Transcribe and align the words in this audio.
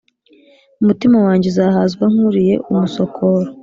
Umutima 0.81 1.17
wanjye 1.25 1.45
uzahazwa 1.51 2.03
nk 2.13 2.19
uriye 2.27 2.55
umusokoro 2.71 3.47